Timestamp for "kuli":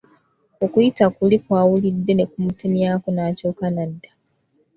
1.15-1.37